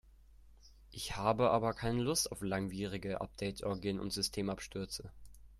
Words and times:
Ich 0.89 1.15
habe 1.15 1.51
aber 1.51 1.75
keine 1.75 2.01
Lust 2.01 2.31
auf 2.31 2.41
langwierige 2.41 3.21
Update-Orgien 3.21 3.99
und 3.99 4.11
Systemabstürze. 4.11 5.11